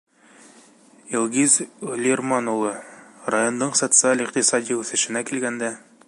[1.17, 1.53] —Илгиз
[2.05, 2.73] Лирман улы,
[3.35, 5.71] райондың социаль-иҡтисади үҫешенә килгәндә...